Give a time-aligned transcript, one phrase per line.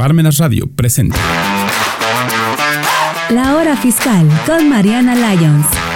[0.00, 1.18] Parmenas Radio presenta.
[3.28, 5.89] La hora fiscal con Mariana Lyons.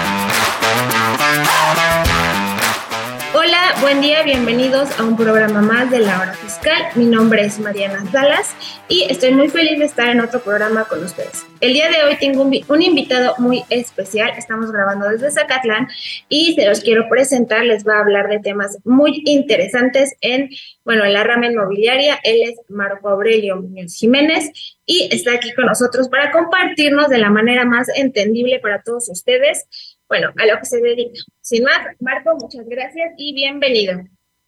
[3.85, 6.85] Buen día, bienvenidos a un programa más de la hora fiscal.
[6.95, 8.57] Mi nombre es Mariana Salas
[8.89, 11.45] y estoy muy feliz de estar en otro programa con ustedes.
[11.61, 15.89] El día de hoy tengo un, invitado muy especial, estamos grabando desde Zacatlán
[16.31, 20.49] y se los quiero presentar, les va a hablar de temas muy interesantes en,
[20.87, 22.19] bueno, en la rama inmobiliaria.
[22.25, 24.51] Él es Marco Aurelio Muñoz Jiménez
[24.87, 29.67] y está aquí con nosotros para compartirnos de la manera más entendible para todos ustedes
[30.09, 31.21] bueno, a lo que se dedica.
[31.41, 34.03] Sin más, Marco, muchas gracias y bienvenido.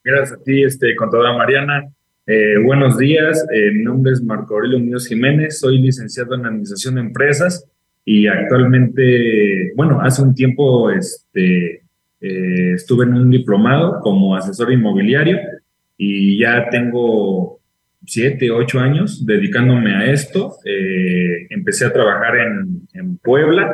[0.04, 1.88] Gracias a ti, este, contadora Mariana.
[2.26, 6.96] Eh, buenos días, eh, mi nombre es Marco Aurelio Muñoz Jiménez, soy licenciado en Administración
[6.96, 7.68] de Empresas
[8.04, 11.82] y actualmente, bueno, hace un tiempo este,
[12.20, 15.38] eh, estuve en un diplomado como asesor inmobiliario
[15.96, 17.60] y ya tengo
[18.04, 20.56] siete, ocho años dedicándome a esto.
[21.50, 23.72] empecé a trabajar en, en Puebla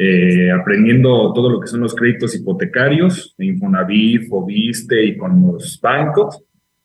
[0.00, 6.40] eh, aprendiendo todo lo que son los créditos hipotecarios, Infonavit, Fobiste y con los bancos.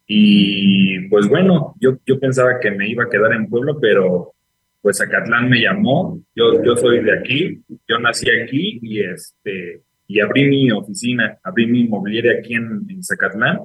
[0.07, 4.33] Y pues bueno, yo, yo pensaba que me iba a quedar en Puebla, pero
[4.81, 10.19] pues Zacatlán me llamó, yo, yo soy de aquí, yo nací aquí y, este, y
[10.19, 13.59] abrí mi oficina, abrí mi inmobiliaria aquí en, en Zacatlán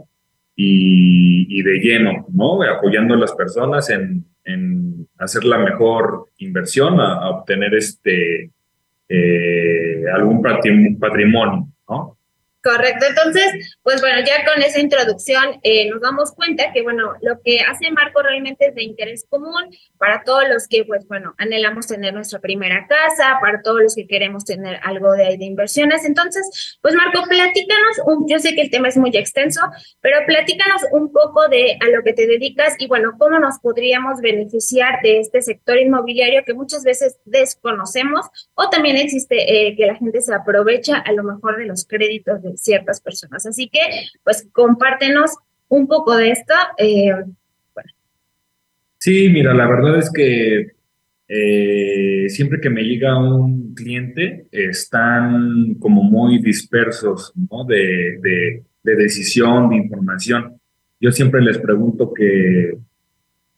[0.54, 2.62] y, de lleno, ¿no?
[2.62, 8.50] Apoyando a las personas en, en hacer la mejor inversión, a obtener este,
[9.08, 12.17] eh, algún patrimonio, ¿no?
[12.60, 17.40] Correcto, entonces, pues bueno, ya con esa introducción eh, nos damos cuenta que, bueno, lo
[17.44, 21.86] que hace Marco realmente es de interés común para todos los que, pues bueno, anhelamos
[21.86, 26.04] tener nuestra primera casa, para todos los que queremos tener algo de, de inversiones.
[26.04, 29.60] Entonces, pues Marco, platícanos, un, yo sé que el tema es muy extenso,
[30.00, 34.20] pero platícanos un poco de a lo que te dedicas y, bueno, cómo nos podríamos
[34.20, 39.94] beneficiar de este sector inmobiliario que muchas veces desconocemos o también existe eh, que la
[39.94, 43.46] gente se aprovecha a lo mejor de los créditos de ciertas personas.
[43.46, 43.80] Así que,
[44.24, 45.36] pues, compártenos
[45.68, 46.54] un poco de esto.
[46.76, 47.12] Eh,
[48.98, 50.72] sí, mira, la verdad es que
[51.28, 57.64] eh, siempre que me llega un cliente, están como muy dispersos, ¿no?
[57.64, 60.58] De, de, decisión, de información.
[60.98, 62.78] Yo siempre les pregunto qué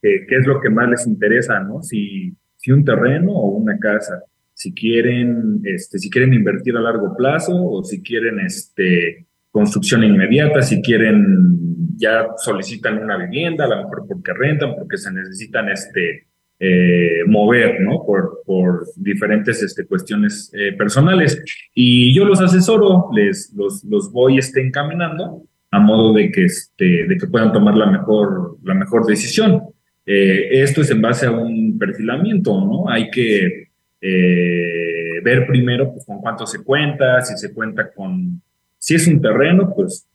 [0.02, 1.82] es lo que más les interesa, ¿no?
[1.84, 4.24] Si, si un terreno o una casa
[4.60, 10.60] si quieren, este, si quieren invertir a largo plazo o si quieren este, construcción inmediata,
[10.60, 16.26] si quieren ya solicitan una vivienda, a lo mejor porque rentan, porque se necesitan este,
[16.58, 18.04] eh, mover, ¿no?
[18.04, 21.42] Por, por diferentes este, cuestiones eh, personales.
[21.74, 27.06] Y yo los asesoro, les, los, los voy este, encaminando a modo de que, este,
[27.06, 29.62] de que puedan tomar la mejor, la mejor decisión.
[30.04, 32.90] Eh, esto es en base a un perfilamiento, ¿no?
[32.90, 33.69] Hay que
[34.00, 38.40] eh, ver primero pues, con cuánto se cuenta, si se cuenta con,
[38.78, 40.06] si es un terreno, pues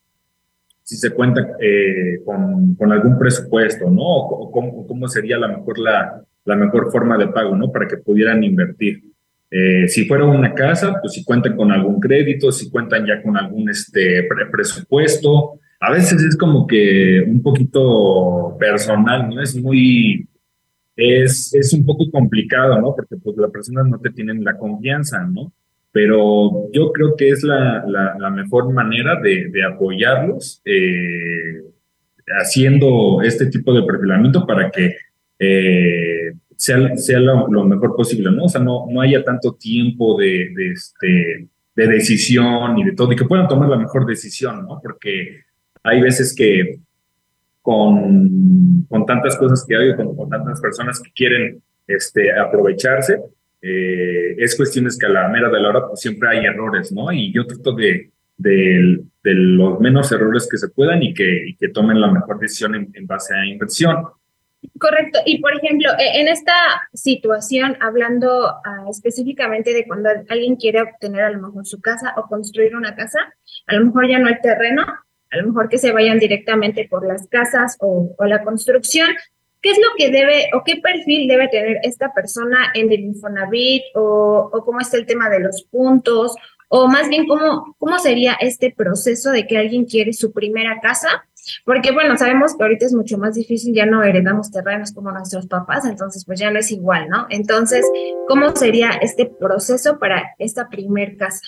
[0.84, 4.03] si se cuenta eh, con, con, algún presupuesto, ¿no?
[4.03, 4.51] O,
[4.88, 7.72] cómo, sería la mejor, la, la, mejor forma de pago, ¿no?
[7.72, 9.03] Para que pudieran invertir.
[9.50, 13.35] Eh, si fuera una casa, pues si cuentan con algún crédito, si cuentan ya con
[13.35, 15.59] algún este, presupuesto.
[15.79, 19.41] A veces es como que un poquito personal, ¿no?
[19.41, 20.28] Es muy,
[20.95, 22.95] es, es un poco complicado, ¿no?
[22.95, 25.51] Porque pues las personas no te tienen la confianza, ¿no?
[25.91, 31.61] Pero yo creo que es la, la, mejor manera de, de apoyarlos eh,
[32.28, 34.95] haciendo este tipo de perfilamiento para que
[35.39, 38.45] eh, sea, sea lo, mejor posible, ¿no?
[38.45, 43.11] O sea, no, no haya tanto tiempo de, de, este, de decisión y de todo,
[43.11, 44.79] y que puedan tomar la mejor decisión, ¿no?
[44.81, 45.41] Porque
[45.84, 46.79] hay veces que
[47.66, 53.20] con, con tantas cosas que hay, con, con tantas personas que quieren este, aprovecharse,
[53.59, 57.12] eh, es cuestiones que a la mera de la hora pues siempre hay errores, ¿no?
[57.12, 61.70] Y yo trato de, de, de los menos errores que se puedan y que, que
[61.70, 63.96] tomen la mejor decisión en, base a inversión.
[64.80, 65.20] Correcto.
[65.26, 66.53] Y por ejemplo, e, en esta
[66.94, 72.28] situación, hablando uh, específicamente de cuando alguien quiere obtener a lo mejor su casa o
[72.28, 73.20] construir una casa,
[73.66, 74.85] a lo mejor ya no hay terreno,
[75.31, 79.09] a lo mejor que se vayan directamente por las casas o, la construcción.
[79.61, 83.83] ¿Qué es lo que debe o qué perfil debe tener esta persona en el Infonavit
[83.95, 86.35] o, o cómo está el tema de los puntos
[86.69, 91.25] o más bien cómo, cómo sería este proceso de que alguien quiere su primera casa?
[91.63, 95.47] Porque bueno, sabemos que ahorita es mucho más difícil, ya no heredamos terrenos como nuestros
[95.47, 97.27] papás, entonces pues ya no es igual, ¿no?
[97.29, 97.85] Entonces,
[98.27, 101.45] ¿cómo sería este proceso para esta primer casa?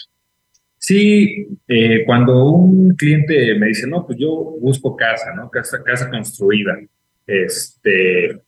[0.87, 5.49] Sí, eh, cuando un cliente me dice, no, pues yo busco casa, ¿no?
[5.51, 6.79] Casa, casa construida.
[7.25, 8.39] Este,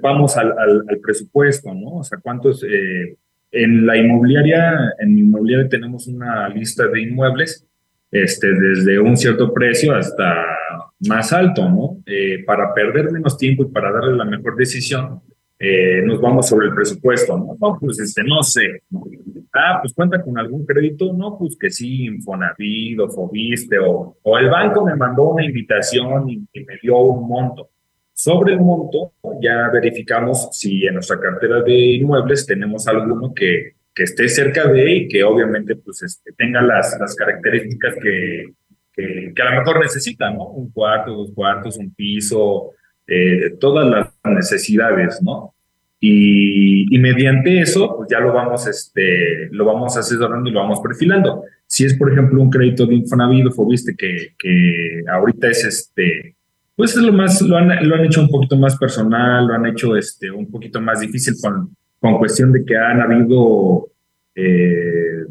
[0.00, 0.54] vamos al,
[1.02, 1.96] presupuesto, ¿no?
[1.96, 2.62] O sea, cuántos...
[2.62, 3.16] Eh,
[3.50, 7.66] en la inmobiliaria, en inmobiliaria tenemos una lista de inmuebles
[8.12, 10.44] este, desde un cierto precio hasta
[11.08, 12.00] más alto, ¿no?
[12.06, 15.22] Eh, para perder menos tiempo y para darle la mejor decisión,
[16.04, 17.56] nos vamos sobre el presupuesto, ¿no?
[17.60, 18.82] No, pues este, no sé.
[19.60, 24.38] Ah, pues cuenta con algún crédito, no, pues que sí, Infonavit o Fobiste o, o
[24.38, 27.68] el banco me mandó una invitación y, me dio un monto.
[28.12, 34.04] Sobre el monto, ya verificamos si en nuestra cartera de inmuebles tenemos alguno que, que
[34.04, 38.52] esté cerca de y que obviamente pues este, tenga las, las características que,
[38.92, 40.50] que, a lo mejor necesita, ¿no?
[40.50, 42.74] Un cuarto, dos cuartos, un piso,
[43.08, 45.56] eh, todas las necesidades, ¿no?
[46.00, 51.42] Y, mediante eso, pues ya lo vamos, este, lo vamos asesorando y lo vamos perfilando.
[51.66, 56.36] Si es, por ejemplo, un crédito de Infonavit o viste que, que ahorita es este,
[56.78, 59.66] pues es lo más, lo han, lo han hecho un poquito más personal, lo han
[59.66, 63.88] hecho este, un poquito más difícil con, con cuestión de que han habido
[64.36, 65.26] eh,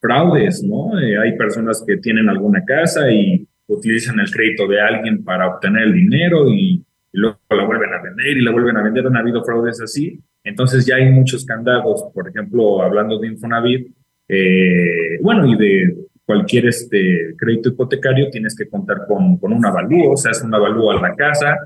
[0.00, 0.98] fraudes, ¿no?
[1.00, 5.84] Eh, hay personas que tienen alguna casa y utilizan el crédito de alguien para obtener
[5.84, 6.83] el dinero y,
[7.14, 9.06] luego la vuelven a vender y la vuelven a vender.
[9.06, 10.20] Han habido fraudes así.
[10.42, 13.94] Entonces ya hay muchos candados, por ejemplo, hablando de Infonavit,
[14.28, 15.96] eh, bueno, y de
[16.26, 20.54] cualquier este crédito hipotecario tienes que contar con, con un avalúo, o sea, es un
[20.54, 21.56] avalúo a la casa,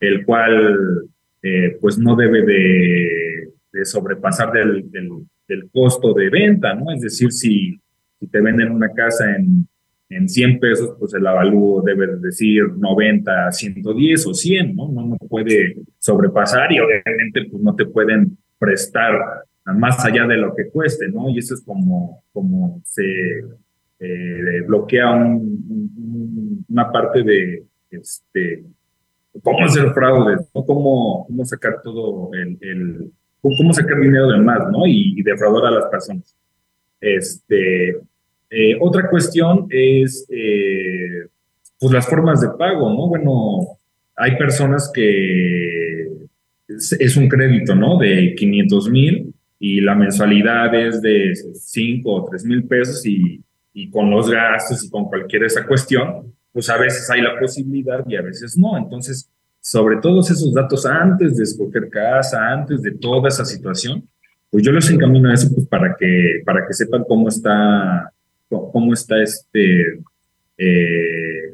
[0.00, 1.08] el cual
[1.80, 5.08] pues no debe de, de sobrepasar del, del,
[5.46, 6.90] del costo de venta, ¿no?
[6.92, 7.78] Es decir, si,
[8.18, 9.67] si te venden una casa en,
[10.10, 14.88] en 100 pesos, pues el avalúo debe decir 90, 110 o 100, ¿no?
[14.88, 19.12] No, puede sobrepasar y obviamente pues no te pueden prestar
[19.66, 21.28] más allá de lo que cueste, ¿no?
[21.28, 23.04] Y eso es como, como se
[24.00, 28.64] eh, bloquea un, una parte de, este,
[29.42, 30.64] cómo hacer fraude, ¿no?
[30.64, 33.10] cómo, cómo sacar todo el,
[33.40, 34.86] cómo sacar dinero de más, ¿no?
[34.86, 36.36] Y, defraudar a las personas.
[37.00, 37.98] Este,
[38.50, 41.26] eh, otra cuestión es, eh,
[41.78, 43.08] pues, las formas de pago, ¿no?
[43.08, 43.78] Bueno,
[44.16, 46.08] hay personas que
[46.68, 47.98] es, un crédito, ¿no?
[47.98, 53.40] De 500 mil y la mensualidad es de 5 o 3 mil pesos y,
[53.72, 58.04] y con los gastos y con cualquier esa cuestión, pues a veces hay la posibilidad
[58.06, 58.76] y a veces no.
[58.76, 59.30] Entonces,
[59.60, 64.08] sobre todos esos datos antes de escoger casa, antes de toda esa situación,
[64.50, 68.12] pues yo les encamino a eso pues para que, para que sepan cómo está,
[68.48, 70.00] cómo está este,
[70.56, 71.52] eh,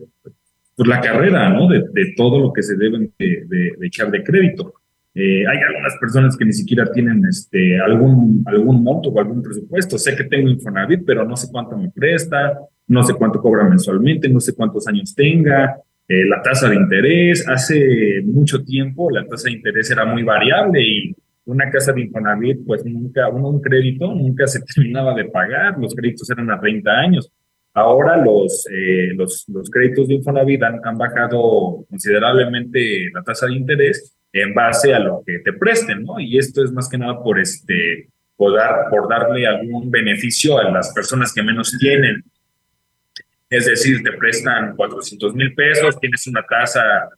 [0.77, 1.69] pues la carrera, ¿no?
[1.69, 4.75] De, de, todo lo que se deben de, de, echar de crédito.
[5.15, 9.97] Eh, hay algunas personas que ni siquiera tienen este, algún, algún monto o algún presupuesto.
[9.97, 12.59] Sé que tengo Infonavit, pero no sé cuánto me presta,
[12.89, 15.77] no sé cuánto cobra mensualmente, no sé cuántos años tenga,
[16.09, 17.49] eh, la tasa de interés.
[17.49, 21.15] Hace mucho tiempo la tasa de interés era muy variable y
[21.47, 25.95] una casa de Infonavit, pues nunca, uno, un crédito nunca se terminaba de pagar, los
[25.95, 27.31] créditos eran a 30 años.
[27.73, 33.55] Ahora los, eh, los, los, créditos de Infonavit han, han, bajado considerablemente la tasa de
[33.55, 36.21] interés en base a lo que te presten, ¿no?
[36.21, 40.71] Y esto es más que nada por, este, por, dar, por darle algún beneficio a
[40.71, 42.23] las personas que menos tienen.
[43.49, 47.09] Es decir, te prestan 400 mil pesos, tienes una tasa,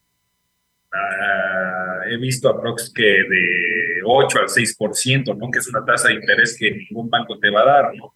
[0.93, 5.51] ah, he visto aprox que de 8 al 6%, ¿no?
[5.51, 8.15] Que es una tasa de interés que ningún banco te va a dar, ¿no?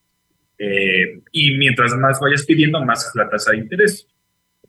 [0.58, 4.06] Eh, y mientras más vayas pidiendo, más es la tasa de interés.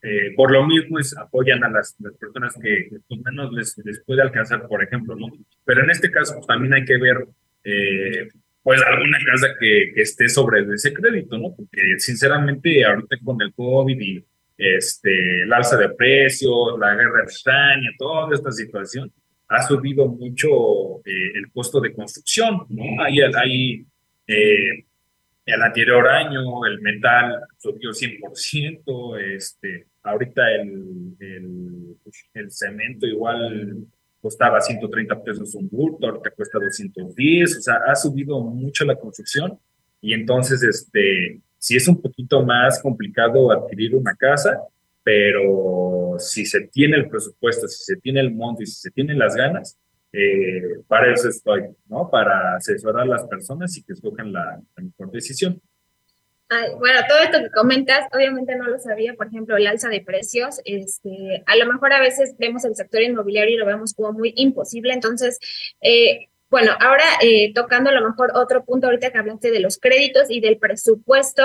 [0.01, 4.21] Eh, por lo mismo es, apoyan a las, personas que pues, menos les, les, puede
[4.21, 5.27] alcanzar, por ejemplo, ¿no?
[5.63, 7.27] Pero en este caso pues, también hay que ver
[7.63, 8.29] eh,
[8.63, 11.53] pues alguna casa que, que, esté sobre ese crédito, ¿no?
[11.55, 14.25] Porque sinceramente ahorita con el COVID y
[14.57, 19.11] este, el alza de precios, la guerra de Ucrania, toda esta situación,
[19.47, 23.03] ha subido mucho eh, el costo de construcción, ¿no?
[23.03, 23.85] Ahí, ahí
[24.27, 24.85] eh,
[25.45, 31.97] el anterior año el metal subió 100%, este, ahorita el, el,
[32.33, 33.87] el cemento igual
[34.21, 39.59] costaba 130 pesos un bulto, ahorita cuesta 210, o sea, ha subido mucho la construcción
[40.01, 44.59] y entonces, este, sí es un poquito más complicado adquirir una casa,
[45.03, 49.19] pero si se tiene el presupuesto, si se tiene el monto y si se tienen
[49.19, 49.77] las ganas,
[50.13, 52.09] eh, para eso estoy, ¿no?
[52.09, 55.61] Para asesorar a las personas y que escojan la mejor decisión
[56.79, 60.59] bueno, todo esto que comentas, obviamente no lo sabía, por ejemplo, el alza de precios,
[60.65, 64.33] este, a lo mejor a veces vemos el sector inmobiliario y lo vemos como muy
[64.35, 65.39] imposible, entonces,
[65.81, 69.77] eh, bueno, ahora eh, tocando a lo mejor otro punto ahorita que hablaste de los
[69.77, 71.43] créditos y del presupuesto,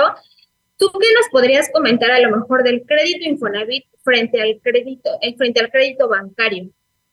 [0.77, 5.37] ¿tú qué nos podrías comentar a lo mejor del crédito Infonavit frente al crédito, eh,
[5.37, 6.69] frente al crédito bancario?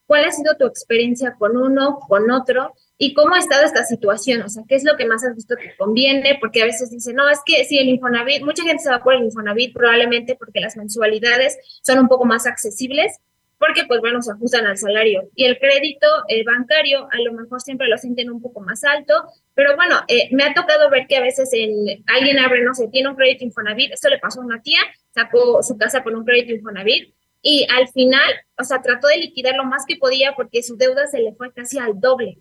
[0.07, 4.43] Cuál ha sido tu experiencia con uno, con otro, y cómo ha estado esta situación,
[4.43, 7.17] o sea, qué es lo que más has visto que conviene, porque a veces dicen,
[7.17, 10.61] no, es que si el Infonavit, mucha gente se va por el Infonavit probablemente porque
[10.61, 13.19] las mensualidades son un poco más accesibles,
[13.59, 15.31] porque pues bueno, se ajustan al salario.
[15.35, 19.15] Y el crédito eh, bancario a lo mejor siempre lo sienten un poco más alto,
[19.55, 22.89] pero bueno, eh, me ha tocado ver que a veces el, alguien abre, no sé,
[22.89, 24.81] tiene un crédito Infonavit, esto le pasó a una tía,
[25.15, 29.55] sacó su casa por un crédito Infonavit y al final, o sea, trató de liquidar
[29.55, 32.39] lo más que podía porque su deuda se le fue casi al doble.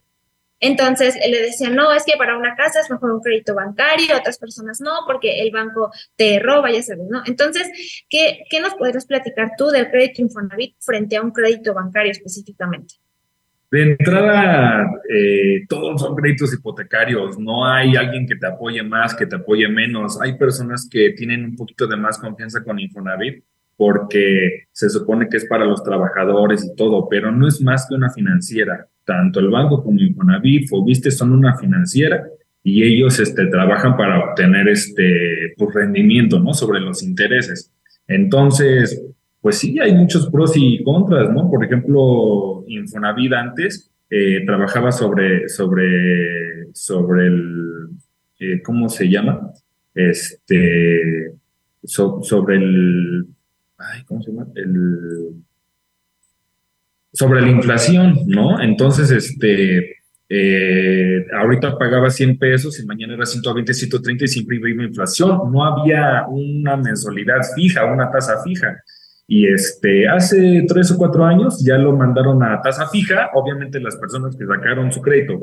[0.62, 4.39] Entonces le decían, no, es que para una casa es mejor un crédito bancario, otras
[4.39, 7.22] personas no, porque el banco te roba, ya sabes, ¿no?
[7.25, 12.13] Entonces, ¿qué, qué nos podrías platicar tú del crédito Infonavit frente a un crédito bancario
[12.13, 12.95] específicamente?
[13.72, 19.25] De entrada, eh, todos son créditos hipotecarios, no hay alguien que te apoye más, que
[19.25, 20.22] te apoye menos.
[20.22, 23.43] Hay personas que tienen un poquito de más confianza con Infonavit
[23.83, 27.95] porque se supone que es para los trabajadores y todo, pero no es más que
[27.95, 28.87] una financiera.
[29.03, 32.23] Tanto el banco como Infonavit, Fobiste son una financiera
[32.63, 36.53] y ellos este, trabajan para obtener este pues, rendimiento ¿no?
[36.53, 37.73] sobre los intereses.
[38.07, 39.03] Entonces,
[39.41, 41.51] pues sí, hay muchos pros y contras, ¿no?
[41.51, 47.89] Por ejemplo, Infonavit antes eh, trabajaba sobre, sobre, sobre el,
[48.39, 49.51] eh, ¿cómo se llama?
[49.93, 51.33] Este,
[51.83, 53.32] sobre el
[54.05, 54.47] ¿cómo se llama?
[57.11, 58.59] Sobre la inflación, ¿no?
[58.59, 64.83] Entonces, este, eh, ahorita pagaba 100 pesos y mañana era 120, 130 y siempre iba
[64.83, 65.51] inflación.
[65.51, 68.81] No había una mensualidad fija, una tasa fija.
[69.27, 73.29] Y este, hace tres o cuatro años ya lo mandaron a tasa fija.
[73.35, 75.39] Obviamente las personas que sacaron su crédito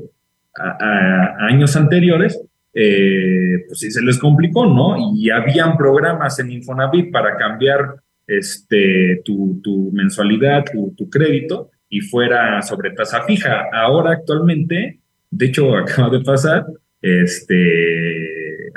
[0.58, 2.40] a, años anteriores,
[2.74, 4.96] eh, pues sí se les complicó, ¿no?
[5.14, 7.96] Y habían programas en Infonavit para cambiar
[8.30, 13.64] este, tu, tu mensualidad, tu, tu, crédito y fuera sobre tasa fija.
[13.72, 16.64] Ahora actualmente, de hecho acaba de pasar,
[17.02, 18.70] este,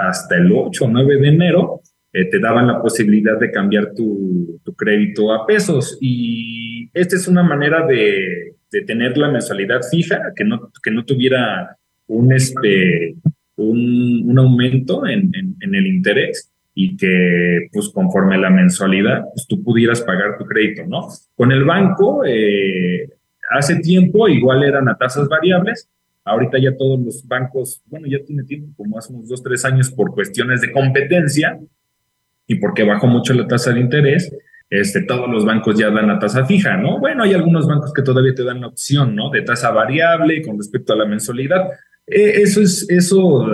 [0.00, 1.80] hasta el 8 o 9 de enero,
[2.12, 7.42] eh, te daban la posibilidad de cambiar tu, crédito a pesos y esta es una
[7.42, 11.76] manera de, de tener la mensualidad fija, que no, que no tuviera
[12.08, 13.14] un, este,
[13.54, 19.46] un, un aumento en, en, en el interés y que pues conforme la mensualidad pues
[19.46, 21.08] tú pudieras pagar tu crédito, ¿no?
[21.34, 23.08] Con el banco, eh,
[23.50, 25.88] hace tiempo igual eran a tasas variables,
[26.22, 29.90] ahorita ya todos los bancos, bueno, ya tiene tiempo, como hace unos dos, tres años
[29.90, 31.58] por cuestiones de competencia
[32.46, 34.30] y porque bajó mucho la tasa de interés,
[34.68, 36.98] este, todos los bancos ya dan la tasa fija, ¿no?
[36.98, 39.30] Bueno, hay algunos bancos que todavía te dan la opción, ¿no?
[39.30, 41.70] De tasa variable con respecto a la mensualidad.
[42.06, 43.46] Eh, eso es, eso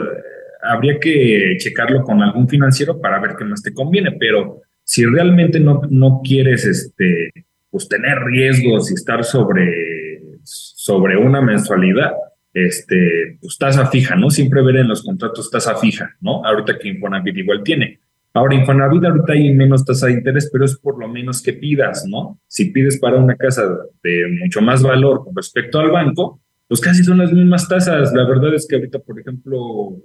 [0.63, 5.61] habría que checarlo con algún financiero para ver qué más te conviene, pero si realmente
[5.61, 7.31] no, no quieres este,
[7.71, 12.13] pues tener riesgos y estar sobre, sobre una mensualidad,
[12.55, 14.31] este, pues tasa fija, ¿no?
[14.31, 16.45] Siempre ver en los contratos tasa fija, ¿no?
[16.45, 18.01] Ahorita que Infonavit igual tiene.
[18.35, 22.07] Ahora, Infonavit ahorita hay menos tasa de interés, pero es por lo menos que pidas,
[22.07, 22.39] ¿no?
[22.47, 23.63] Si pides para una casa
[24.03, 28.13] de mucho más valor con respecto al banco, pues casi son las mismas tasas.
[28.15, 29.97] La verdad es que ahorita, por ejemplo,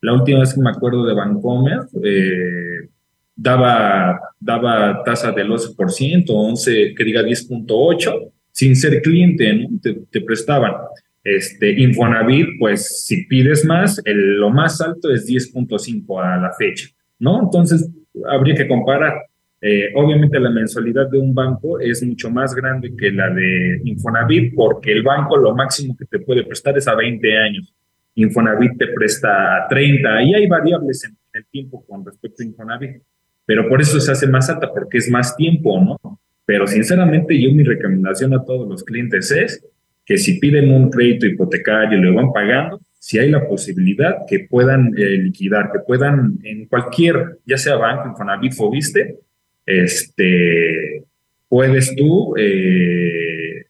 [0.00, 2.88] la última vez que me acuerdo de Bancomer, eh,
[3.34, 9.68] daba, daba tasa del 11%, 11, que diga 10.8, sin ser cliente, ¿no?
[10.10, 10.72] te, prestaban.
[11.22, 16.88] Este, Infonavit, pues si pides más, el, lo más alto es 10.5 a la fecha,
[17.18, 17.42] ¿no?
[17.42, 17.90] Entonces,
[18.28, 19.14] habría que comparar.
[19.60, 24.54] Eh, obviamente la mensualidad de un banco es mucho más grande que la de Infonavit
[24.54, 27.74] porque el banco lo máximo que te puede prestar es a 20 años.
[28.22, 33.02] Infonavit te presta 30 y hay variables en, el tiempo con respecto a Infonavit,
[33.46, 36.20] pero por eso se hace más alta porque es más tiempo, ¿no?
[36.44, 39.64] Pero sinceramente yo mi recomendación a todos los clientes es
[40.04, 44.40] que si piden un crédito hipotecario y lo van pagando, si hay la posibilidad que
[44.40, 49.18] puedan eh, liquidar, que puedan en cualquier, ya sea banco, Infonavit, Fobiste,
[49.64, 51.04] este,
[51.48, 53.66] puedes tú eh,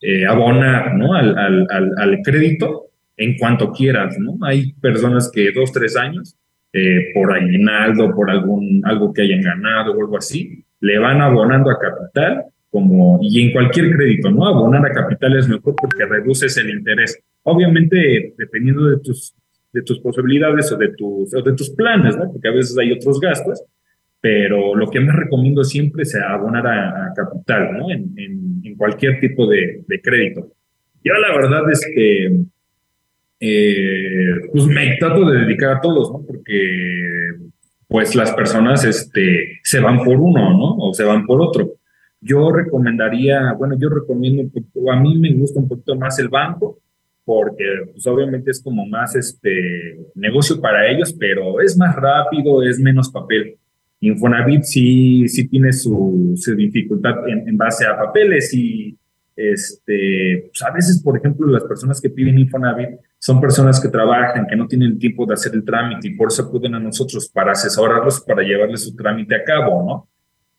[0.00, 1.14] eh, abonar ¿no?
[1.14, 4.38] al, al, al, crédito en cuanto quieras, ¿no?
[4.46, 6.36] Hay personas que dos, tres años,
[6.72, 11.70] eh, por aguinaldo, por algún, algo que hayan ganado o algo así, le van abonando
[11.70, 14.46] a capital, como, y en cualquier crédito, ¿no?
[14.46, 17.18] Abonar a capital es mejor porque reduces el interés.
[17.42, 19.34] Obviamente, dependiendo de tus,
[19.72, 22.30] de tus posibilidades o de tus, o de tus planes, ¿no?
[22.30, 23.64] Porque a veces hay otros gastos,
[24.20, 27.90] pero lo que más recomiendo siempre es abonar a, capital, ¿no?
[27.90, 30.52] En, en, en, cualquier tipo de, de crédito.
[31.02, 32.44] Yo la verdad es que
[33.40, 36.24] eh, pues me trato de dedicar a todos, ¿no?
[36.26, 37.30] Porque
[37.86, 40.76] pues las personas este, se van por uno, ¿no?
[40.76, 41.76] O se van por otro.
[42.20, 44.50] yo recomendaría, bueno, yo recomiendo,
[44.92, 46.80] a mí me gusta un poquito más el banco,
[47.24, 52.80] porque pues obviamente es como más este negocio para ellos, pero es más rápido, es
[52.80, 53.56] menos papel.
[54.00, 58.96] Infonavit sí, sí tiene su, su dificultad en, base a papeles y
[59.38, 64.48] este, pues a veces, por ejemplo, las personas que piden Infonavit son personas que trabajan,
[64.48, 67.52] que no tienen tiempo de hacer el trámite y por eso acuden a nosotros para
[67.52, 70.08] asesorarlos, para llevarles su trámite a cabo, ¿no?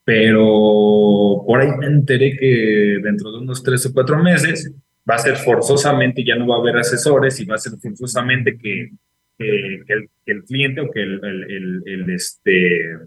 [0.06, 4.72] Pero por ahí me enteré que dentro de unos tres o cuatro meses
[5.10, 8.58] va a ser forzosamente, ya no va a haber asesores y va a ser forzosamente
[8.58, 8.92] que,
[9.38, 12.98] que, el, que el, cliente o que el, el, el, este,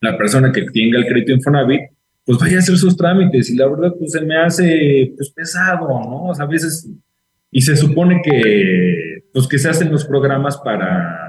[0.00, 1.93] la persona que tenga el crédito Infonavit
[2.24, 5.88] pues vaya a hacer sus trámites y la verdad pues se me hace pues pesado,
[5.88, 6.24] ¿no?
[6.28, 6.88] O sea, a veces,
[7.50, 11.24] y se supone que pues que se hacen los programas para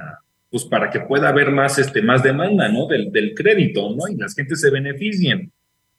[0.56, 2.88] pues para que pueda haber más, este, más demanda, ¿no?
[2.88, 4.08] Del, del crédito, ¿no?
[4.08, 5.52] Y las gentes se beneficien.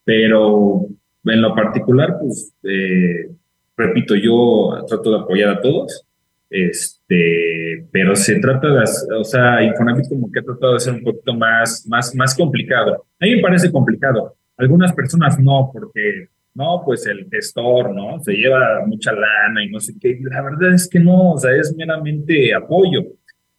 [0.03, 0.87] Pero
[1.25, 3.29] en lo particular, pues, eh,
[3.77, 6.07] repito, yo trato de apoyar a todos,
[6.49, 8.85] este, pero se trata de,
[9.19, 13.05] o sea, Infonavit como que ha tratado de ser un poquito más, más, más complicado.
[13.21, 18.19] A mí me parece complicado, algunas personas no, porque no, pues el gestor, ¿no?
[18.23, 20.19] Se lleva mucha lana y no sé qué.
[20.23, 23.03] La verdad es que no, o sea, es meramente apoyo.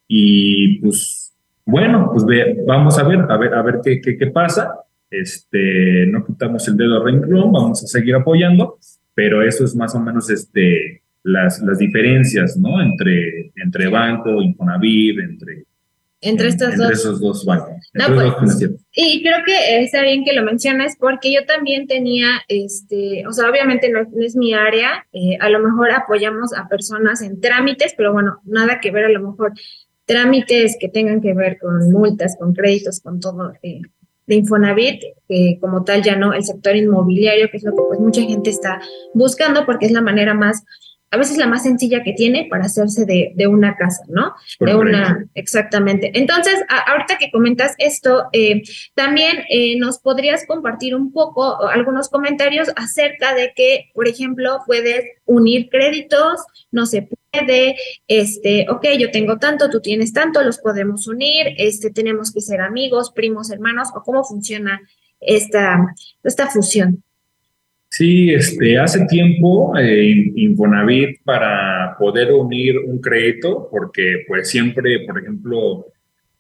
[0.07, 4.27] Y pues, bueno, pues ve, vamos a ver, a ver, a ver qué, qué, qué
[4.27, 4.79] pasa.
[5.11, 8.77] Este, no quitamos el dedo a renglón, vamos a seguir apoyando,
[9.13, 12.81] pero eso es más o menos este, las, las diferencias, ¿no?
[12.81, 15.66] Entre, entre banco, Infonavit, entre
[16.21, 16.99] entre estas entre dos.
[16.99, 17.75] esos dos bancos.
[17.93, 23.25] No, pues, y creo que está bien que lo menciones porque yo también tenía, este,
[23.27, 27.39] o sea, obviamente no, es mi área, eh, a lo mejor apoyamos a personas en
[27.39, 29.53] trámites, pero bueno, nada que ver a lo mejor
[30.05, 33.81] trámites que tengan que ver con multas, con créditos, con todo eh,
[34.25, 37.99] de Infonavit, que como tal ya no, el sector inmobiliario, que es lo que pues
[37.99, 38.79] mucha gente está
[39.13, 40.63] buscando porque es la manera más
[41.09, 44.33] a veces la más sencilla que tiene para hacerse de, de una casa, ¿no?
[44.59, 46.11] De una, exactamente.
[46.13, 46.55] Entonces,
[46.87, 48.61] ahorita que comentas esto, eh,
[48.93, 55.05] también eh, nos podrías compartir un poco algunos comentarios acerca de que, por ejemplo, puedes
[55.25, 56.41] unir créditos,
[56.71, 61.89] no se puede, este, ok, yo tengo tanto, tú tienes tanto, los podemos unir, este,
[61.89, 64.81] tenemos que ser amigos, primos, hermanos, o cómo funciona
[65.21, 67.03] esta, esta fusión.
[67.97, 75.17] Sí, este, hace tiempo eh, Infonavit para poder unir un crédito, porque pues siempre, por
[75.17, 75.87] ejemplo,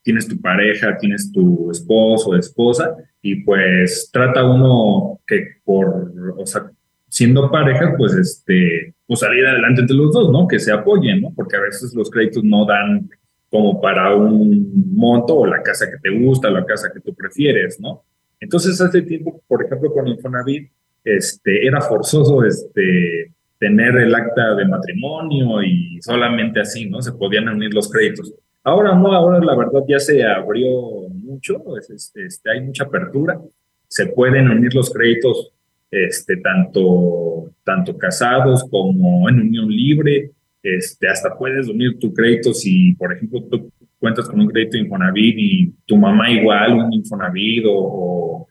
[0.03, 6.45] tienes tu pareja, tienes tu esposo o esposa, y pues trata uno que por, o
[6.45, 6.69] sea,
[7.09, 10.47] siendo pareja, pues este, pues salir adelante entre los dos, ¿no?
[10.47, 11.33] Que se apoyen, ¿no?
[11.35, 13.09] Porque a veces los créditos no dan
[13.49, 17.79] como para un monto o la casa que te gusta, la casa que tú prefieres,
[17.79, 18.03] ¿no?
[18.39, 20.69] Entonces, hace tiempo, por ejemplo, con Infonavit,
[21.15, 27.01] este, era forzoso este, tener el acta de matrimonio y solamente así, ¿no?
[27.01, 28.33] Se podían unir los créditos.
[28.63, 30.69] Ahora no, ahora la verdad ya se abrió
[31.09, 33.39] mucho, este, hay mucha apertura,
[33.87, 35.53] se pueden unir los créditos
[35.89, 42.93] este, tanto, tanto casados como en unión libre, este, hasta puedes unir tu crédito si,
[42.95, 48.17] por ejemplo, tú cuentas con un crédito Infonavit y tu mamá igual, un Infonavit o
[48.39, 48.46] o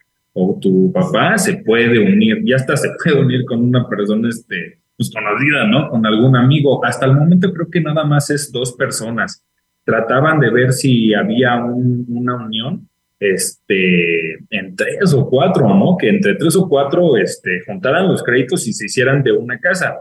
[0.60, 5.10] tu papá se puede unir, ya hasta se puede unir con una persona este, pues
[5.10, 5.88] conocida, ¿no?
[5.88, 6.84] Con algún amigo.
[6.84, 9.42] Hasta el momento creo que nada más es dos personas.
[9.84, 15.96] Trataban de ver si había una unión este, en tres o cuatro, ¿no?
[15.96, 19.96] Que entre tres o cuatro este, juntaran los créditos y se hicieran de una casa.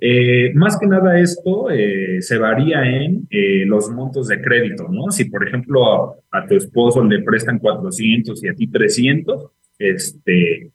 [0.00, 5.10] Eh, más que nada esto eh, se varía en eh, los montos de crédito, ¿no?
[5.10, 10.70] Si por ejemplo a, a, tu esposo le prestan 400 y a ti 300, este,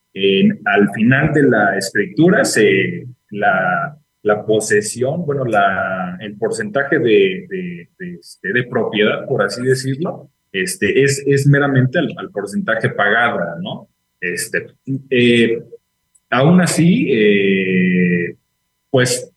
[0.66, 7.90] al final de la escritura, se, la, la posesión, bueno, la, el porcentaje de, de,
[7.98, 13.88] de, este, propiedad, por así decirlo, este, es, es meramente al, al porcentaje pagado, ¿no?
[14.20, 14.68] Este,
[15.10, 15.62] eh,
[16.30, 18.36] aún así, eh,
[18.90, 19.32] pues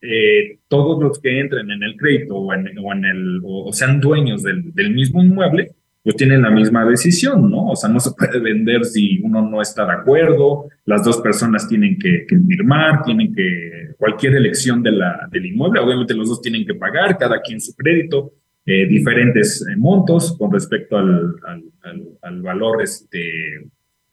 [0.00, 4.00] eh, todos los que entren en el crédito o, en, o, en el, o sean
[4.00, 5.72] dueños del, del mismo inmueble,
[6.08, 7.66] pues tienen la misma decisión, ¿no?
[7.66, 11.68] O sea, no se puede vender si uno no está de acuerdo, las dos personas
[11.68, 17.18] tienen que, firmar, tienen que, cualquier elección del inmueble, obviamente los dos tienen que pagar,
[17.18, 18.32] cada quien su crédito,
[18.64, 23.68] eh, diferentes eh, montos con respecto al, valor este,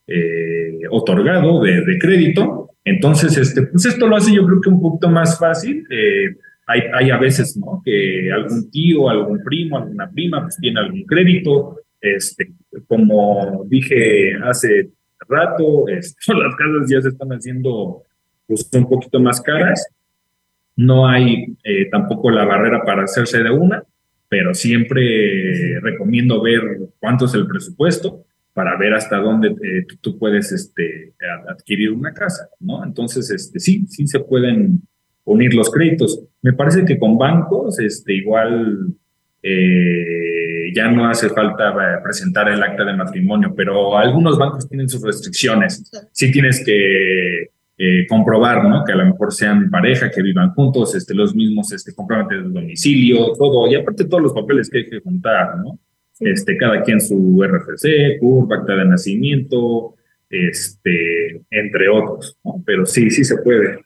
[0.06, 2.72] eh, otorgado de, de, crédito.
[2.84, 5.88] Entonces, este, pues esto lo hace yo creo que un poquito más fácil.
[6.68, 7.82] Hay, hay, a veces, ¿no?
[7.86, 12.54] Que algún tío, algún primo, alguna prima, pues tiene algún crédito, este,
[12.88, 14.90] como dije hace
[15.28, 18.04] rato, este, las casas ya se están haciendo
[18.48, 19.88] pues, un poquito más caras,
[20.76, 23.84] no hay eh, tampoco la barrera para hacerse de una,
[24.28, 26.62] pero siempre recomiendo ver
[27.00, 31.14] cuánto es el presupuesto para ver hasta dónde eh, tú puedes este,
[31.48, 32.84] adquirir una casa, ¿no?
[32.86, 34.82] Entonces, este, sí, sí se pueden
[35.26, 36.24] unir los créditos.
[36.42, 38.94] Me parece que con bancos, este, igual
[39.44, 40.35] eh,
[40.76, 45.02] ya no hace falta eh, presentar el acta de matrimonio, pero algunos bancos tienen sus
[45.02, 45.90] restricciones.
[46.12, 48.84] Sí tienes que eh, comprobar, ¿no?
[48.84, 52.50] Que a lo mejor sean pareja, que vivan juntos, este, los mismos este, comprobantes de
[52.50, 55.80] domicilio, todo, y aparte todos los papeles que hay que juntar, ¿no?
[56.20, 59.96] Este, cada quien su RFC, CURP, acta de nacimiento,
[60.30, 62.62] este, entre otros, ¿no?
[62.66, 63.85] Pero sí, sí se puede.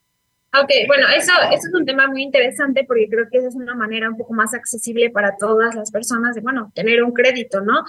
[0.51, 3.75] Ok, bueno, eso, eso es un tema muy interesante porque creo que esa es una
[3.75, 7.83] manera un poco más accesible para todas las personas de, bueno, tener un crédito, ¿no?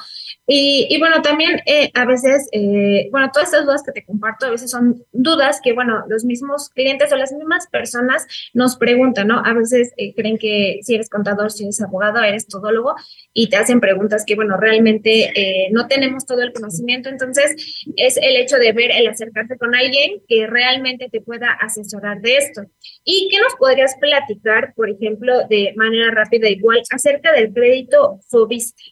[0.47, 4.45] Y, y bueno, también eh, a veces, eh, bueno, todas estas dudas que te comparto
[4.45, 9.29] a veces son dudas que, bueno, los mismos clientes o las mismas personas nos preguntan,
[9.29, 9.43] ¿no?
[9.43, 12.95] A veces eh, creen que si eres contador, si eres abogado, eres todólogo
[13.33, 15.33] y te hacen preguntas que, bueno, realmente
[15.71, 17.09] no tenemos todo el conocimiento.
[17.09, 22.21] Entonces, es el hecho de ver, el acercarse con alguien que realmente te pueda asesorar
[22.21, 22.50] de
[23.05, 28.83] ¿Y qué nos podrías platicar, por ejemplo, de manera rápida igual, acerca del crédito Fobiste?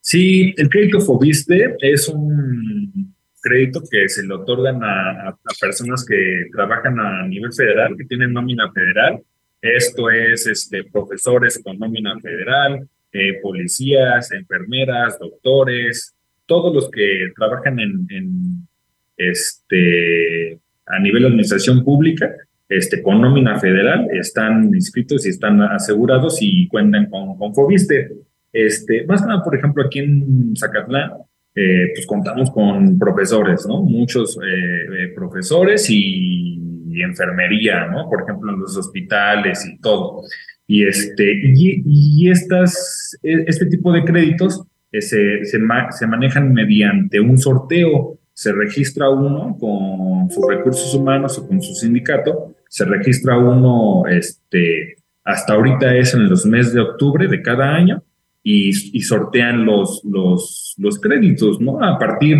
[0.00, 6.98] Sí, el crédito Fobiste es un crédito que se le otorgan a, personas que trabajan
[6.98, 9.20] a nivel federal, que tienen nómina federal.
[9.60, 16.14] Esto es este, profesores con nómina federal, eh, policías, enfermeras, doctores,
[16.46, 18.66] todos los que trabajan en
[19.16, 22.30] este, a nivel de administración pública,
[22.68, 28.12] este, con nómina federal, están inscritos y están asegurados y cuentan con, con Fobiste.
[28.52, 31.12] Este, más nada, por ejemplo, aquí en Zacatlán,
[31.54, 33.82] eh, pues contamos con profesores, ¿no?
[33.82, 36.58] Muchos eh, eh, profesores y,
[36.94, 38.08] enfermería, ¿no?
[38.08, 40.22] Por ejemplo, en los hospitales y todo.
[40.66, 45.58] Y, este, y, estas, e, este tipo de créditos se, se,
[45.90, 51.74] se manejan mediante un sorteo se registra uno con sus recursos humanos o con su
[51.74, 57.74] sindicato, se registra uno, este, hasta ahorita es en los meses de octubre de cada
[57.74, 58.02] año
[58.42, 61.82] y, sortean los, los, los créditos, ¿no?
[61.82, 62.38] A partir,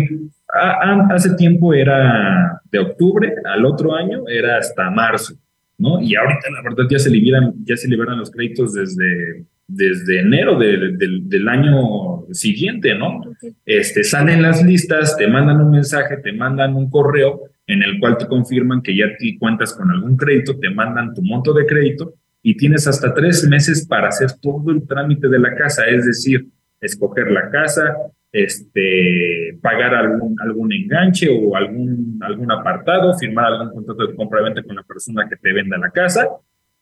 [1.09, 5.35] hace tiempo era de octubre, al otro año era hasta marzo,
[5.77, 6.01] ¿no?
[6.01, 10.57] Y ahorita la verdad ya se liberan, ya se liberan los créditos desde desde enero
[10.57, 13.21] del año siguiente, ¿no?
[13.65, 18.17] Este, salen las listas, te mandan un mensaje, te mandan un correo en el cual
[18.17, 22.13] te confirman que ya te cuentas con algún crédito, te mandan tu monto de crédito
[22.41, 26.45] y tienes hasta tres meses para hacer todo el trámite de la casa, es decir,
[26.81, 27.95] escoger la casa,
[28.31, 34.75] este, pagar algún, algún enganche o algún, algún apartado, firmar algún contrato de compra-venta con
[34.75, 36.27] la persona que te venda la casa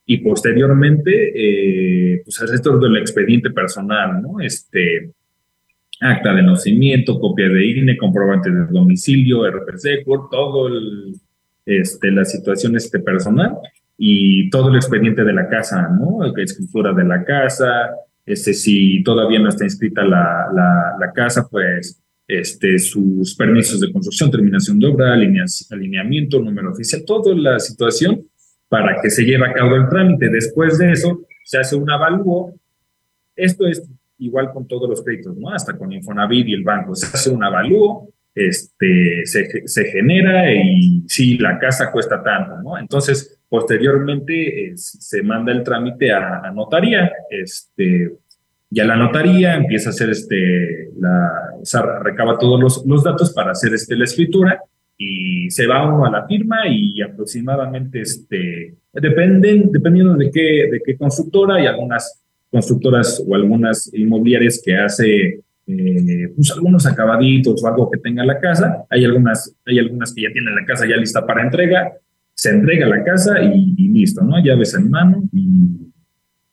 [0.06, 4.40] y posteriormente, eh, pues hacer esto del expediente personal, ¿no?
[4.40, 5.12] Este,
[6.00, 11.14] acta de nacimiento, copia de INE, comprobante de domicilio, RPC, todo el,
[11.66, 13.56] este, la situación este personal
[13.98, 16.26] y todo el expediente de la casa, ¿no?
[16.36, 17.92] Escritura de la casa,
[18.26, 23.92] este, si todavía no está inscrita la, la, la casa, pues este, sus permisos de
[23.92, 28.26] construcción, terminación de obra, alineamiento, número oficial, toda la situación
[28.72, 30.30] para que se lleve a cabo el trámite.
[30.30, 32.56] Después de eso, se hace un avalúo.
[33.36, 33.84] Esto es
[34.18, 35.50] igual con todos los créditos, ¿no?
[35.50, 36.96] Hasta con Infonavit y el banco.
[36.96, 42.78] Se hace un avalúo, este, se, se genera y sí, la casa cuesta tanto, ¿no?
[42.78, 48.14] Entonces, posteriormente se manda el trámite a, notaría, este,
[48.70, 51.60] ya la notaría empieza a hacer este, la,
[52.00, 54.64] recaba todos los, los datos para hacer este, la escritura
[55.04, 60.80] y se va uno a la firma y aproximadamente, este, dependen, dependiendo de qué, de
[60.86, 67.68] qué constructora, hay algunas constructoras o algunas inmobiliarias que hace eh, pues algunos acabaditos o
[67.68, 70.98] algo que tenga la casa, hay algunas, hay algunas que ya tienen la casa ya
[70.98, 71.94] lista para entrega,
[72.36, 74.44] se entrega la casa y, listo, ¿no?
[74.44, 75.92] Llaves en mano y,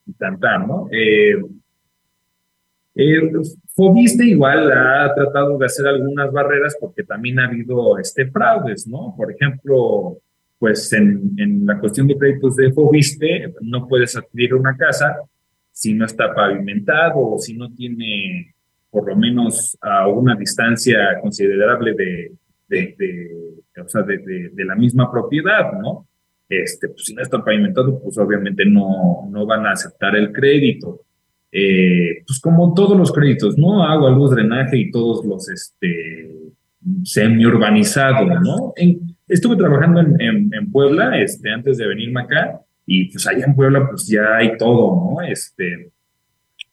[0.07, 0.15] y
[0.67, 0.89] ¿no?
[0.91, 1.35] Eh,
[2.99, 3.31] eh,
[3.75, 9.15] Fobiste igual ha tratado de hacer algunas barreras porque también ha habido este, fraudes, ¿no?
[9.17, 10.19] Por ejemplo,
[10.59, 15.17] pues en, en la cuestión de créditos de Fobiste, no puedes adquirir una casa
[15.71, 18.53] si no está pavimentado o si no tiene
[18.91, 22.33] por lo menos a una distancia considerable de,
[22.69, 26.07] de, de, o sea, de, la misma propiedad, ¿no?
[26.49, 31.03] Este, pues si no está pavimentado, pues obviamente no, no van a aceptar el crédito.
[31.51, 33.83] Eh, pues como todos los créditos, ¿no?
[33.83, 36.53] Agua, luz, drenaje y todos los, este,
[37.05, 38.73] semi-urbanizado, ¿no?
[39.27, 43.87] estuve trabajando en, en, Puebla este, antes de venirme acá y pues allá en Puebla
[43.91, 45.23] pues ya hay todo, ¿no?
[45.23, 45.91] Este,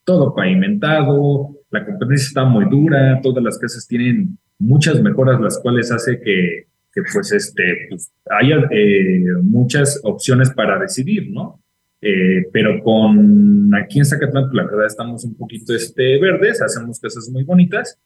[0.06, 5.92] todo pavimentado, la competencia está muy dura, todas las casas tienen muchas mejoras, las cuales
[5.92, 11.60] hace que, que pues este, pues, haya eh, muchas opciones para decidir, ¿no?
[12.08, 17.00] Eh, pero con aquí en Zacatlán, pues, la verdad estamos un poquito este, verdes, hacemos
[17.00, 18.00] cosas muy bonitas,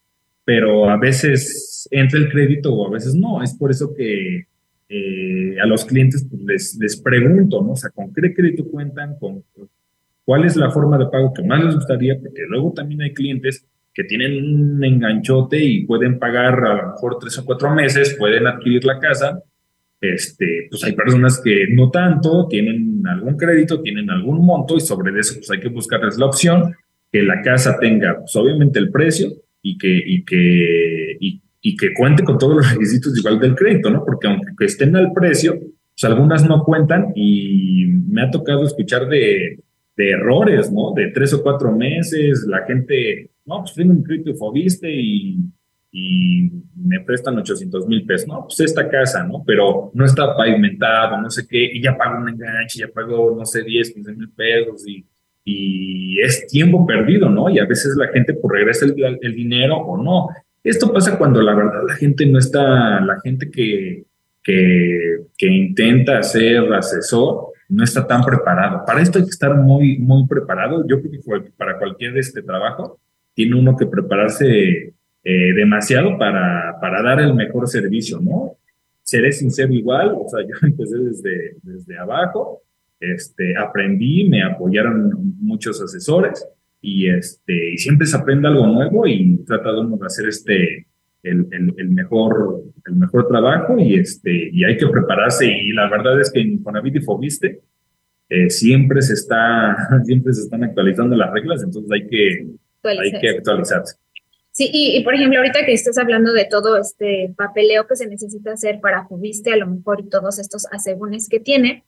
[0.45, 3.43] pero a veces entra el crédito o a veces no.
[3.43, 4.45] Es por eso que
[4.88, 7.73] eh, a los clientes pues, les, les pregunto, ¿no?
[7.73, 9.19] O sea, ¿con qué crédito cuentan?
[9.19, 9.43] ¿Con
[10.23, 12.17] cuál es la forma de pago que más les gustaría?
[12.17, 17.17] Porque luego también hay clientes que tienen un enganchote y pueden pagar a lo mejor
[17.19, 19.43] tres o cuatro meses, pueden adquirir la casa.
[20.01, 25.17] Este, pues hay personas que no tanto, tienen algún crédito, tienen algún monto y sobre
[25.19, 26.73] eso pues hay que buscarles la opción
[27.12, 31.17] que la casa tenga pues obviamente el precio, y que, y que,
[31.62, 34.03] y, que cuente con todos los requisitos igual del crédito, ¿no?
[34.05, 39.59] Porque aunque estén al precio, pues algunas no cuentan y me ha tocado escuchar de,
[39.95, 40.93] de errores, ¿no?
[40.93, 45.38] De tres o cuatro meses, la gente, no, pues tengo un crédito Fobiste y,
[45.91, 48.43] y me prestan 800 mil pesos, ¿no?
[48.43, 49.43] Pues esta casa, ¿no?
[49.45, 53.45] Pero no está pavimentado, no sé qué, y ya pago un enganche, ya pago, no
[53.45, 55.06] sé, 10, 15 mil pesos y
[55.49, 57.49] y es tiempo perdido, ¿no?
[57.49, 60.30] Y a veces la gente pues regresa el, dinero o no.
[60.63, 64.04] Esto pasa cuando la verdad la gente no está, la gente que,
[64.43, 68.84] que, que intenta ser asesor no está tan preparado.
[68.86, 70.86] Para esto hay que estar muy, muy preparado.
[70.88, 72.99] Yo creo que para cualquier este trabajo
[73.34, 78.58] tiene uno que prepararse eh, demasiado para, para dar el mejor servicio, ¿no?
[79.03, 82.63] Seré sincero igual, o sea, yo empecé desde, desde abajo
[82.99, 86.45] este, aprendí, me apoyaron muchos asesores
[86.82, 90.88] y, este, y siempre se aprende algo nuevo y trata de hacer este,
[91.23, 96.19] el, el, mejor, el mejor trabajo y, este, y hay que prepararse y la verdad
[96.19, 97.62] es que en Infonavit y Fobiste
[98.29, 102.47] eh, siempre, se está, siempre se están actualizando las reglas, entonces hay que,
[102.84, 103.95] hay que actualizarse.
[104.59, 108.51] Sí, y, por ejemplo, ahorita que estás hablando de todo este papeleo que se necesita
[108.51, 111.85] hacer para Fubiste, a lo mejor, y todos estos asegúnes que tiene,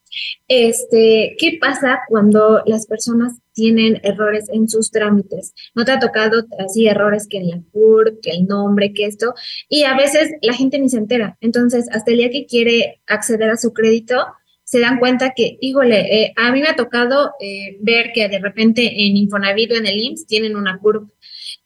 [0.47, 5.53] este, ¿qué pasa cuando las personas tienen errores en sus trámites?
[5.75, 9.33] ¿No te ha tocado así errores que en la CUR, que el nombre, que esto?
[9.67, 11.37] Y a veces la gente ni se entera.
[11.41, 14.15] Entonces, hasta el día que quiere acceder a su crédito,
[14.63, 18.39] se dan cuenta que, híjole, eh, a mí me ha tocado eh, ver que de
[18.39, 21.09] repente en Infonavit o en el IMSS tienen una CURP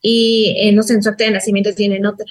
[0.02, 2.26] y eh, no sé, en su acta de nacimiento tienen otra,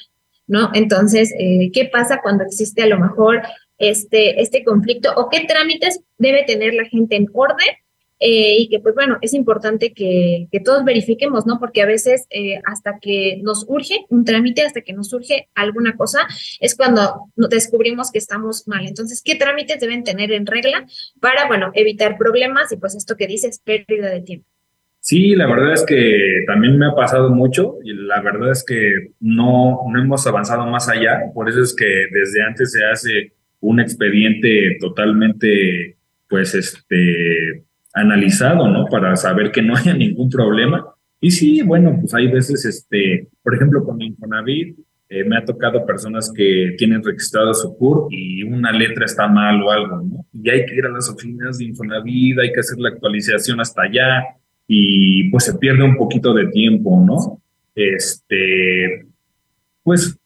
[0.46, 0.70] ¿no?
[0.74, 3.42] Entonces, eh, ¿qué pasa cuando existe a lo mejor
[3.79, 7.68] este, este conflicto o qué trámites debe tener la gente en orden?
[8.20, 11.59] Eh, y que pues bueno, es importante que, que todos verifiquemos, ¿no?
[11.59, 12.27] Porque a veces
[12.64, 16.20] hasta que nos urge un trámite, hasta que nos surge alguna cosa,
[16.61, 18.87] es cuando descubrimos que estamos mal.
[18.87, 20.87] Entonces, ¿qué trámites deben tener en regla
[21.20, 24.48] para, bueno, evitar problemas y pues esto que dices, pérdida de tiempo?
[25.07, 29.11] Sí, la verdad es que también me ha pasado mucho y la verdad es que
[29.21, 31.21] no, no hemos avanzado más allá.
[31.35, 38.87] Por eso es que desde antes se hace un expediente totalmente, pues, este, analizado, ¿no?
[38.87, 40.87] Para saber que no haya ningún problema.
[41.21, 44.79] Y sí, bueno, pues hay veces, este, por ejemplo, con Infonavit,
[45.11, 49.62] eh, me ha tocado personas que tienen registrado su CUR y una letra está mal
[49.62, 50.27] o algo, ¿no?
[50.33, 53.83] Y hay que ir a las oficinas de Infonavit, hay que hacer la actualización hasta
[53.83, 54.25] allá
[54.66, 57.40] y pues se pierde un poquito de tiempo, ¿no?
[57.74, 59.07] Este,
[59.83, 60.16] pues,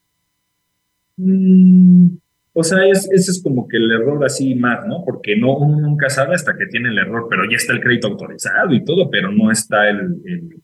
[1.16, 2.06] mm,
[2.52, 5.04] o sea, es, ese es como que el error así más, ¿no?
[5.04, 8.08] Porque no, uno nunca sabe hasta que tiene el error, pero ya está el crédito
[8.08, 10.60] autorizado y todo, pero no está el,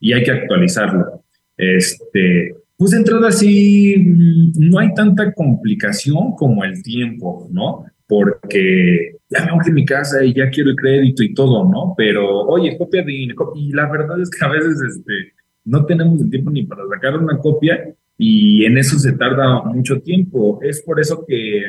[0.00, 1.24] y hay que actualizarlo.
[1.56, 7.86] Este, pues de entrada sí, mm, no hay tanta complicación como el tiempo, ¿no?
[8.06, 11.94] Porque ya me urge mi casa y ya quiero el crédito y todo, ¿no?
[11.96, 15.32] Pero, oye, copia de y la verdad es que a veces este,
[15.64, 20.00] no tenemos el tiempo ni para sacar una copia y en eso se tarda mucho
[20.00, 20.60] tiempo.
[20.62, 21.64] Es por eso que,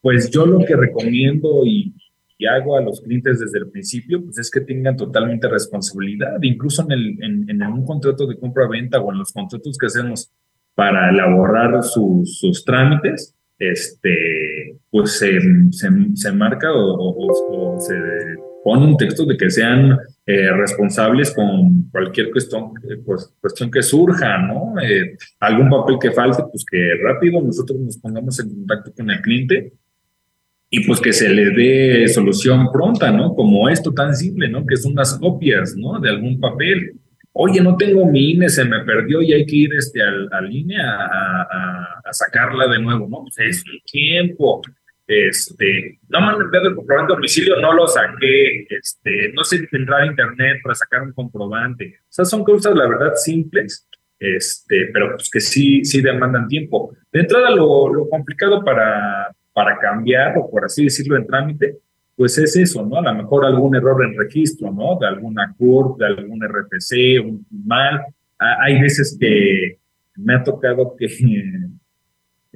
[0.00, 1.94] pues yo lo que recomiendo y,
[2.48, 6.92] hago a los clientes desde el principio, pues es que tengan totalmente responsabilidad, incluso en,
[6.92, 10.30] el, en, en un contrato de compra-venta o en los contratos que hacemos
[10.74, 14.55] para elaborar sus, sus trámites, este,
[14.96, 15.38] pues se,
[16.14, 17.94] se, marca o, se
[18.64, 22.72] pone un texto de que sean eh, responsables con cualquier cuestión,
[23.04, 24.80] pues, cuestión que surja, ¿no?
[24.80, 29.20] Eh, algún papel que falte, pues que rápido nosotros nos pongamos en contacto con el
[29.20, 29.74] cliente
[30.70, 33.34] y pues que se le dé solución pronta, ¿no?
[33.34, 34.64] Como esto tan simple, ¿no?
[34.64, 36.00] Que son unas copias, ¿no?
[36.00, 36.94] De algún papel
[37.38, 40.50] oye, no tengo mi INE, se me perdió y hay que ir este, al, al
[40.50, 43.22] INE a, a, sacarla de nuevo, ¿no?
[43.22, 44.62] Pues es un tiempo.
[45.06, 49.68] Este, no me han enviado el comprobante de domicilio, no lo saqué, este, no sé
[49.70, 52.00] entrar a internet para sacar un comprobante.
[52.00, 53.88] O sea, son cosas, la verdad, simples,
[54.18, 56.94] este, pero pues que sí, sí demandan tiempo.
[57.12, 61.78] De entrada, lo, lo complicado para, para cambiar, o por así decirlo, en trámite,
[62.16, 62.96] pues es eso, ¿no?
[62.96, 64.98] A lo mejor algún error en registro, ¿no?
[64.98, 68.02] De alguna CURP, de algún RPC, un mal.
[68.38, 69.78] Hay veces que
[70.16, 71.08] me ha tocado que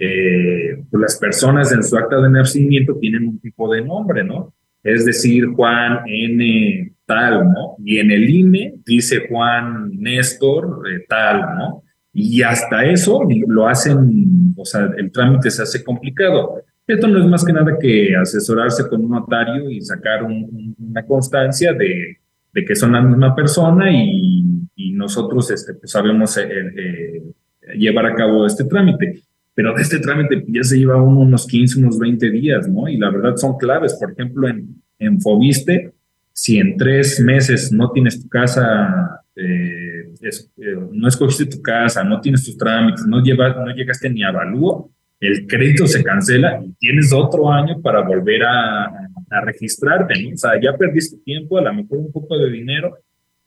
[0.03, 4.55] eh, pues las personas en su acta de nacimiento tienen un tipo de nombre, ¿no?
[4.83, 6.93] Es decir, Juan N.
[7.05, 7.77] tal, ¿no?
[7.85, 11.83] Y en el INE dice Juan Néstor eh, tal, ¿no?
[12.15, 16.63] Y hasta eso lo hacen, o sea, el trámite se hace complicado.
[16.87, 21.73] Esto no es más que nada que asesorarse con un notario y sacar una constancia
[21.75, 22.19] de,
[22.67, 27.23] que son la misma persona y, y nosotros este, pues sabemos eh, eh,
[27.77, 29.23] llevar a cabo este trámite.
[29.61, 32.89] Pero de este trámite ya se lleva unos 15, unos 20 días, ¿no?
[32.89, 33.93] Y la verdad son claves.
[34.01, 35.93] Por ejemplo, en, en Fobiste,
[36.33, 40.15] si en tres meses no tienes tu casa, eh,
[40.93, 44.91] no escogiste tu casa, no tienes tus trámites, no, llevas, no llegaste ni a avalúo,
[45.21, 50.33] el crédito se cancela y tienes otro año para volver a, a registrarte, ¿no?
[50.33, 52.97] O sea, ya perdiste tiempo, a lo mejor un poco de dinero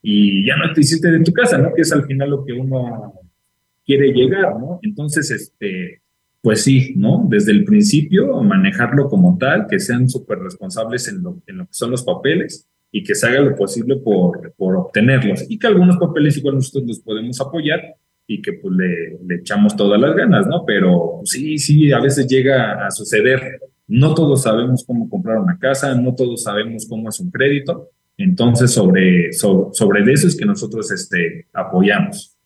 [0.00, 1.74] y ya no te hiciste de tu casa, ¿no?
[1.74, 3.14] Que es al final lo que uno
[3.84, 4.78] quiere llegar, ¿no?
[4.80, 6.03] Entonces, este,
[6.44, 7.24] pues sí, ¿no?
[7.26, 12.02] Desde el principio, manejarlo como tal, que sean súper responsables en lo, que son los
[12.02, 16.56] papeles y que se haga lo posible por, por obtenerlos y que algunos papeles igual
[16.56, 17.80] nosotros los podemos apoyar
[18.26, 20.66] y que pues le, echamos todas las ganas, ¿no?
[20.66, 23.60] Pero sí, sí, a veces llega a suceder.
[23.86, 27.88] No todos sabemos cómo comprar una casa, no todos sabemos cómo es un crédito.
[28.18, 32.36] Entonces, sobre, sobre, sobre eso es que nosotros este, apoyamos.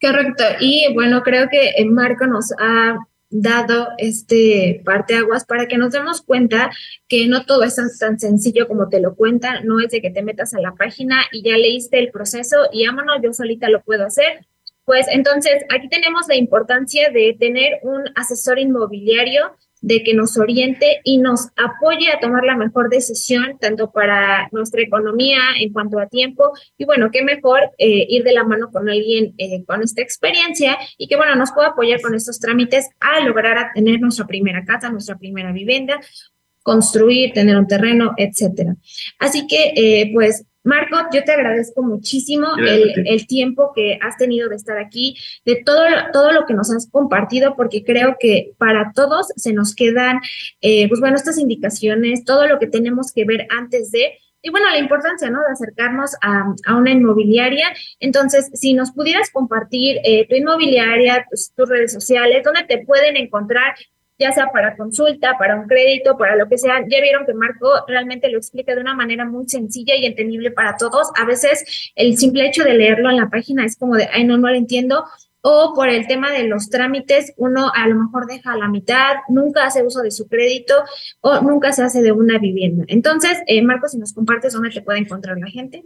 [0.00, 0.44] Correcto.
[0.60, 3.00] Y bueno, creo que Marco nos ha
[3.32, 6.70] dado este parteaguas para que nos demos cuenta
[7.08, 10.10] que no todo es tan, tan, sencillo como te lo cuentan, no es de que
[10.10, 13.82] te metas a la página y ya leíste el proceso y vámonos, yo solita lo
[13.82, 14.46] puedo hacer.
[14.84, 21.00] Pues entonces, aquí tenemos la importancia de tener un asesor inmobiliario de que nos oriente
[21.04, 26.06] y nos apoye a tomar la mejor decisión, tanto para nuestra economía en cuanto a
[26.06, 26.52] tiempo.
[26.78, 30.78] Y bueno, qué mejor eh, ir de la mano con alguien eh, con esta experiencia
[30.96, 34.90] y que bueno, nos pueda apoyar con estos trámites a lograr tener nuestra primera casa,
[34.90, 36.00] nuestra primera vivienda,
[36.62, 38.76] construir, tener un terreno, etcétera.
[39.18, 44.48] Así que, eh, pues, Marco, yo te agradezco muchísimo el, el, tiempo que has tenido
[44.48, 48.92] de estar aquí, de todo, todo lo que nos has compartido, porque creo que para
[48.94, 50.20] todos se nos quedan,
[50.60, 54.68] eh, pues bueno, estas indicaciones, todo lo que tenemos que ver antes de, y bueno,
[54.70, 55.40] la importancia, ¿no?
[55.40, 57.72] De acercarnos a, a una inmobiliaria.
[58.00, 63.16] Entonces, si nos pudieras compartir eh, tu inmobiliaria, tus, tus, redes sociales, dónde te pueden
[63.16, 63.74] encontrar
[64.18, 66.80] ya sea para consulta, para un crédito, para lo que sea.
[66.88, 70.76] Ya vieron que Marco realmente lo explica de una manera muy sencilla y entendible para
[70.76, 71.10] todos.
[71.16, 74.38] A veces el simple hecho de leerlo en la página es como de, ay, no,
[74.38, 75.04] no lo entiendo.
[75.44, 79.16] O por el tema de los trámites, uno a lo mejor deja a la mitad,
[79.28, 80.74] nunca hace uso de su crédito
[81.20, 82.84] o nunca se hace de una vivienda.
[82.86, 85.84] Entonces, eh, Marco, si nos compartes dónde te puede encontrar la gente.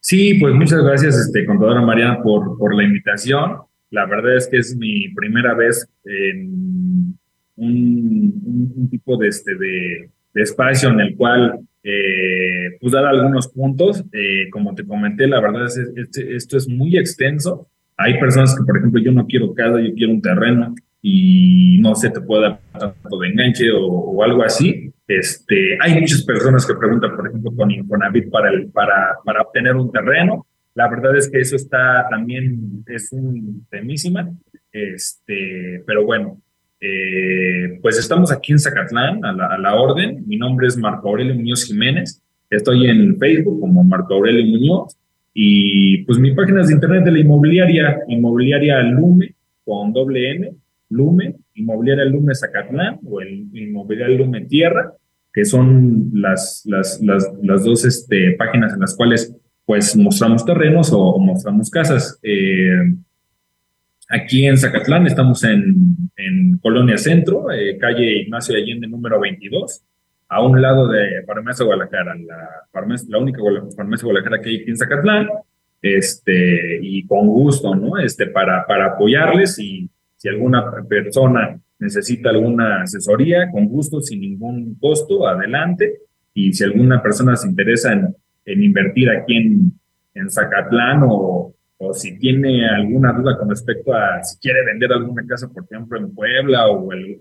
[0.00, 3.58] Sí, pues muchas gracias, este, contadora Mariana, por, por la invitación.
[3.90, 7.17] La verdad es que es mi primera vez en
[7.58, 13.48] un, un, tipo de, este, de, de, espacio en el cual eh, pues dar algunos
[13.48, 14.04] puntos.
[14.12, 17.68] Eh, como te comenté, la verdad es este, esto es muy extenso.
[17.96, 21.94] Hay personas que, por ejemplo, yo no quiero casa, yo quiero un terreno y no
[21.94, 24.92] sé, te puede dar tanto de enganche o, o, algo así.
[25.06, 29.74] Este, hay muchas personas que preguntan, por ejemplo, con Infonavit para, el, para, para obtener
[29.74, 30.46] un terreno.
[30.74, 34.30] La verdad es que eso está también, es un temísima.
[34.70, 36.40] Este, pero bueno,
[36.80, 40.24] eh, pues estamos aquí en Zacatlán, a la, orden.
[40.26, 42.22] Mi nombre es Marco Aurelio Muñoz Jiménez.
[42.50, 44.96] Estoy en Facebook como Marco Aurelio Muñoz.
[45.34, 50.52] Y pues mi página es de internet de la inmobiliaria, inmobiliaria Lume, con doble N,
[50.90, 54.92] Lume, inmobiliaria Lume Zacatlán o el inmobiliaria Lume Tierra,
[55.32, 61.00] que son las, las, las, dos este, páginas en las cuales pues mostramos terrenos o,
[61.00, 62.18] o mostramos casas.
[62.22, 62.94] Eh,
[64.08, 69.82] Aquí en Zacatlán estamos en, en Colonia Centro, eh, calle Ignacio Allende número 22,
[70.28, 73.40] a un lado de Farmacia Guadalajara, la, farmacia, la única
[73.74, 75.28] farmacia Guadalajara que hay aquí en Zacatlán,
[75.80, 77.98] este, y con gusto, ¿no?
[77.98, 84.74] Este, para, para apoyarles y si alguna persona necesita alguna asesoría, con gusto, sin ningún
[84.80, 86.00] costo, adelante.
[86.34, 88.14] Y si alguna persona se interesa en,
[88.44, 89.72] en invertir aquí en,
[90.14, 95.24] en Zacatlán o, o si tiene alguna duda con respecto a si quiere vender alguna
[95.26, 97.16] casa, por ejemplo, en Puebla o el,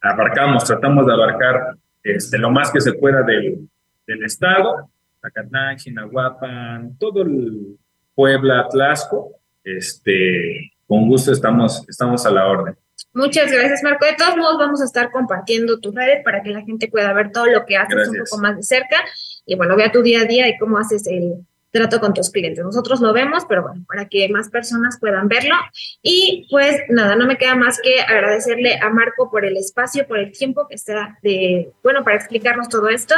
[0.00, 3.68] abarcamos, tratamos de abarcar este, lo más que se pueda del,
[4.06, 4.90] del estado,
[5.20, 7.76] Zacatán, Chinahuapan, todo el
[8.14, 9.32] Puebla, Tlaxco,
[9.62, 12.76] este, con gusto estamos, estamos a la orden.
[13.12, 14.06] Muchas gracias, Marco.
[14.06, 17.30] De todos modos, vamos a estar compartiendo tus redes para que la gente pueda ver
[17.30, 18.96] todo lo que haces un poco más de cerca
[19.44, 22.64] y bueno, vea tu día a día y cómo haces el, trato con tus clientes.
[22.64, 25.54] Nosotros lo vemos, pero bueno, para que más personas puedan verlo.
[26.02, 30.18] Y pues nada, no me queda más que agradecerle a Marco por el espacio, por
[30.18, 33.14] el tiempo que está de, bueno, para explicarnos todo esto.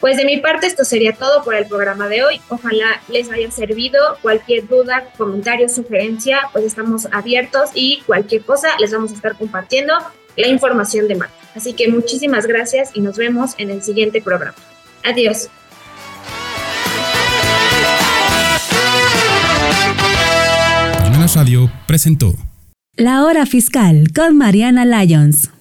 [0.00, 2.40] Pues de mi parte esto sería todo por el programa de hoy.
[2.48, 4.18] Ojalá les haya servido.
[4.20, 9.94] Cualquier duda, comentario, sugerencia, pues estamos abiertos y cualquier cosa les vamos a estar compartiendo
[10.36, 11.34] la información de Marco.
[11.54, 14.56] Así que muchísimas gracias y nos vemos en el siguiente programa.
[15.04, 15.48] Adiós.
[21.32, 22.34] Radio presentó
[22.96, 25.53] La Hora Fiscal con Mariana Lyons.